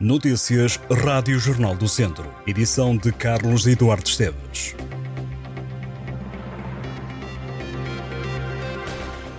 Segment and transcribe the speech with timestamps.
[0.00, 2.32] Notícias Rádio Jornal do Centro.
[2.46, 4.76] Edição de Carlos Eduardo Esteves.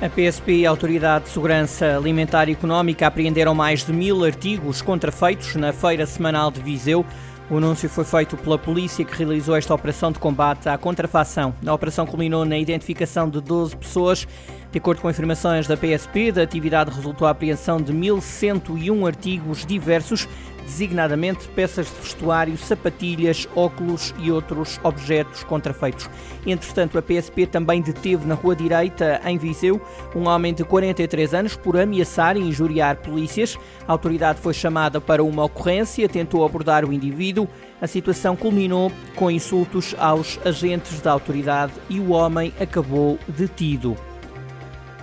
[0.01, 4.81] A PSP e a Autoridade de Segurança Alimentar e Económica apreenderam mais de mil artigos
[4.81, 7.05] contrafeitos na Feira Semanal de Viseu.
[7.49, 11.55] O anúncio foi feito pela polícia que realizou esta operação de combate à contrafação.
[11.65, 14.27] A operação culminou na identificação de 12 pessoas
[14.71, 20.27] de acordo com informações da PSP, da atividade resultou a apreensão de 1.101 artigos diversos,
[20.63, 26.07] designadamente peças de vestuário, sapatilhas, óculos e outros objetos contrafeitos.
[26.45, 29.81] Entretanto, a PSP também deteve na Rua Direita, em Viseu,
[30.15, 33.57] um homem de 43 anos por ameaçar e injuriar polícias.
[33.87, 37.47] A autoridade foi chamada para uma ocorrência, tentou abordar o indivíduo.
[37.81, 43.97] A situação culminou com insultos aos agentes da autoridade e o homem acabou detido.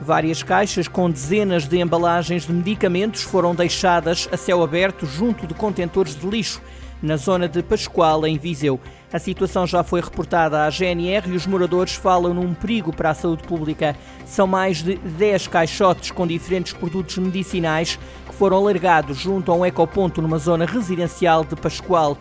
[0.01, 5.55] Várias caixas com dezenas de embalagens de medicamentos foram deixadas a céu aberto junto de
[5.55, 6.61] contentores de lixo
[7.03, 8.81] na zona de Pascoal, em Viseu.
[9.13, 13.15] A situação já foi reportada à GNR e os moradores falam num perigo para a
[13.15, 13.97] saúde pública.
[14.27, 19.65] São mais de 10 caixotes com diferentes produtos medicinais que foram largados junto a um
[19.65, 22.19] ecoponto numa zona residencial de Pascoal.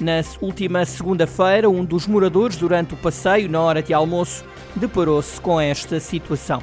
[0.00, 4.44] Na última segunda-feira, um dos moradores, durante o passeio, na hora de almoço,
[4.74, 6.62] deparou-se com esta situação.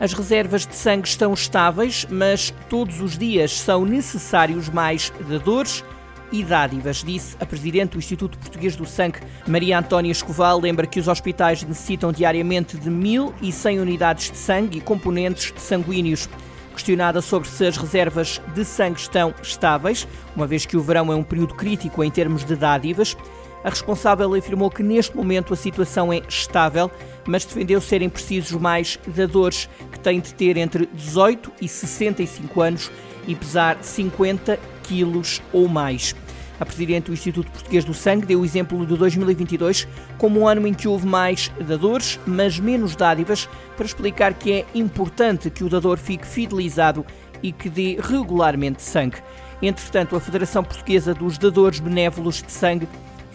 [0.00, 5.84] As reservas de sangue estão estáveis, mas todos os dias são necessários mais dadores
[6.32, 10.58] e dádivas, disse a Presidente do Instituto Português do Sangue, Maria Antónia Escoval.
[10.58, 16.30] Lembra que os hospitais necessitam diariamente de 1.100 unidades de sangue e componentes sanguíneos.
[16.72, 21.16] Questionada sobre se as reservas de sangue estão estáveis, uma vez que o verão é
[21.16, 23.14] um período crítico em termos de dádivas,
[23.62, 26.90] a responsável afirmou que neste momento a situação é estável,
[27.26, 32.90] mas defendeu serem precisos mais dadores que têm de ter entre 18 e 65 anos
[33.26, 36.14] e pesar 50 quilos ou mais.
[36.58, 40.66] A Presidente do Instituto Português do Sangue deu o exemplo de 2022 como um ano
[40.66, 45.70] em que houve mais dadores, mas menos dádivas, para explicar que é importante que o
[45.70, 47.04] dador fique fidelizado
[47.42, 49.16] e que dê regularmente sangue.
[49.62, 52.86] Entretanto, a Federação Portuguesa dos Dadores Benévolos de Sangue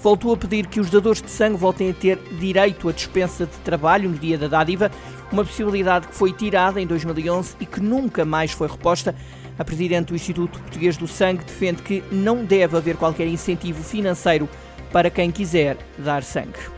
[0.02, 3.58] voltou a pedir que os dadores de sangue voltem a ter direito à dispensa de
[3.58, 4.92] trabalho no dia da dádiva,
[5.32, 9.16] uma possibilidade que foi tirada em 2011 e que nunca mais foi reposta.
[9.58, 14.50] A Presidente do Instituto Português do Sangue defende que não deve haver qualquer incentivo financeiro
[14.92, 16.75] para quem quiser dar sangue.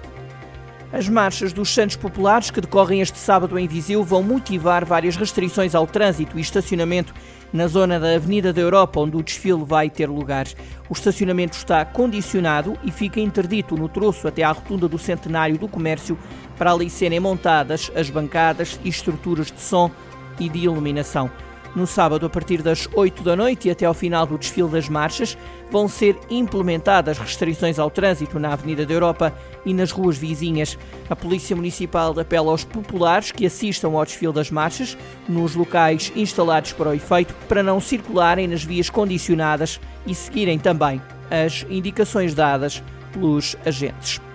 [0.91, 5.75] As marchas dos Santos Populares, que decorrem este sábado em Viseu, vão motivar várias restrições
[5.75, 7.13] ao trânsito e estacionamento
[7.51, 10.47] na zona da Avenida da Europa, onde o desfile vai ter lugar.
[10.89, 15.67] O estacionamento está condicionado e fica interdito no troço até à rotunda do Centenário do
[15.67, 16.17] Comércio,
[16.57, 19.91] para ali serem montadas as bancadas e estruturas de som
[20.39, 21.29] e de iluminação.
[21.75, 24.89] No sábado, a partir das 8 da noite e até ao final do desfile das
[24.89, 25.37] marchas,
[25.69, 29.33] vão ser implementadas restrições ao trânsito na Avenida da Europa
[29.65, 30.77] e nas ruas vizinhas.
[31.09, 36.73] A Polícia Municipal apela aos populares que assistam ao desfile das marchas nos locais instalados
[36.73, 42.81] para o efeito para não circularem nas vias condicionadas e seguirem também as indicações dadas
[43.11, 44.26] pelos agentes.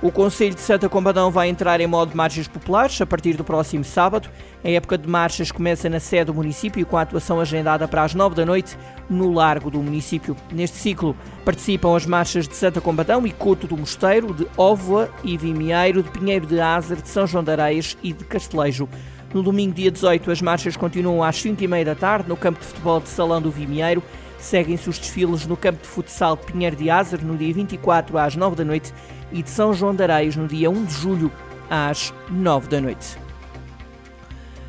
[0.00, 3.42] O Conselho de Santa Combadão vai entrar em modo de marchas populares a partir do
[3.42, 4.30] próximo sábado.
[4.62, 8.14] A época de marchas começa na sede do município com a atuação agendada para as
[8.14, 8.78] nove da noite
[9.10, 10.36] no largo do município.
[10.52, 15.36] Neste ciclo participam as marchas de Santa Combadão e Couto do Mosteiro, de Óvoa e
[15.36, 18.88] Vimieiro, de Pinheiro de Azer, de São João de Areias e de Castelejo.
[19.34, 22.60] No domingo, dia 18, as marchas continuam às 5 e meia da tarde no campo
[22.60, 24.02] de futebol de Salão do Vimieiro.
[24.38, 28.56] Seguem-se os desfiles no campo de futsal Pinheiro de Azer no dia 24 às 9
[28.56, 28.94] da noite
[29.32, 31.32] e de São João de Areias no dia 1 de julho
[31.68, 33.18] às 9 da noite.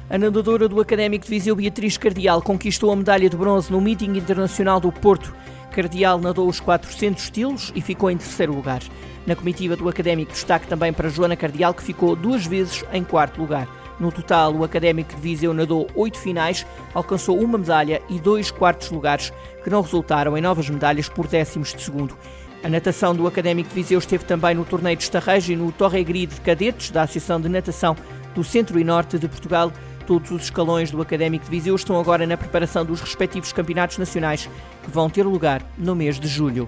[0.10, 4.18] A nadadora do Académico de Viseu, Beatriz Cardial, conquistou a medalha de bronze no Meeting
[4.18, 5.36] Internacional do Porto.
[5.72, 8.82] Cardial nadou os 400 estilos e ficou em terceiro lugar.
[9.28, 13.40] Na comitiva do Académico, destaque também para Joana Cardial, que ficou duas vezes em quarto
[13.40, 13.68] lugar.
[14.00, 18.92] No total, o Académico de Viseu nadou oito finais, alcançou uma medalha e dois quartos
[18.92, 19.34] lugares,
[19.64, 22.18] que não resultaram em novas medalhas por décimos de segundo.
[22.64, 26.26] A natação do Académico de Viseu esteve também no torneio de Estarrejo e no Torregri
[26.26, 27.96] de Cadetes da Associação de Natação
[28.34, 29.72] do Centro e Norte de Portugal.
[30.06, 34.50] Todos os escalões do Académico de Viseu estão agora na preparação dos respectivos campeonatos nacionais,
[34.84, 36.68] que vão ter lugar no mês de julho.